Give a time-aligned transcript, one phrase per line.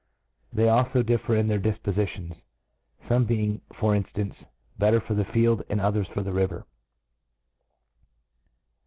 [0.51, 2.39] They alfo differ in thier difpofitions j
[3.07, 4.33] fomc being, for inflance,
[4.79, 6.63] better for the field, and others for the rivtr.